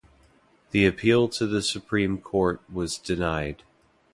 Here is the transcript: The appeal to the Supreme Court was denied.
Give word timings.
The 0.71 0.87
appeal 0.87 1.29
to 1.29 1.45
the 1.45 1.61
Supreme 1.61 2.17
Court 2.21 2.59
was 2.67 2.97
denied. 2.97 3.61